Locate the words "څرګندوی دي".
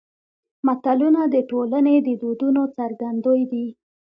2.77-3.67